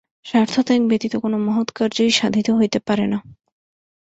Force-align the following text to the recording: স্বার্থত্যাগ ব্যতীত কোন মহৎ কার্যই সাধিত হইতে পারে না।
স্বার্থত্যাগ 0.25 0.81
ব্যতীত 0.87 1.13
কোন 1.15 1.33
মহৎ 1.45 1.67
কার্যই 1.71 2.11
সাধিত 2.11 2.47
হইতে 2.51 2.79
পারে 2.79 3.05
না। 3.07 3.17